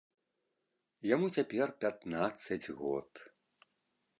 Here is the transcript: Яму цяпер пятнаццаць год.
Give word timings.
Яму 1.09 1.27
цяпер 1.35 1.67
пятнаццаць 1.85 2.73
год. 2.81 3.09